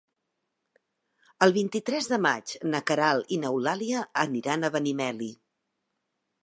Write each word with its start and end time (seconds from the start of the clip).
El 1.47 1.53
vint-i-tres 1.57 2.09
de 2.13 2.19
maig 2.27 2.55
na 2.73 2.81
Queralt 2.89 3.35
i 3.37 3.41
n'Eulàlia 3.45 4.03
aniran 4.27 4.63
a 4.71 4.75
Benimeli. 4.79 5.31